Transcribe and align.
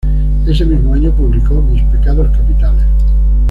Ese 0.47 0.65
mismo 0.65 0.95
año 0.95 1.11
publicó 1.15 1.61
"Mis 1.61 1.83
pecados 1.83 2.27
capitales. 2.35 2.85